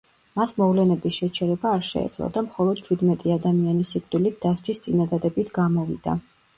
მას 0.39 0.53
მოვლენების 0.61 1.13
შეჩერება 1.17 1.73
არ 1.81 1.85
შეეძლო 1.91 2.31
და 2.39 2.45
მხოლოდ 2.47 2.83
ჩვიდმეტი 2.89 3.37
ადამიანის 3.37 3.95
სიკვდილით 3.97 4.45
დასჯის 4.49 4.87
წინადადებით 4.89 5.57
გამოვიდა. 5.65 6.23